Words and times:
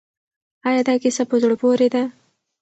آیا 0.67 0.81
دا 0.87 0.93
کیسه 1.03 1.23
په 1.29 1.35
زړه 1.41 1.55
پورې 1.61 1.87
ده؟ 1.93 2.03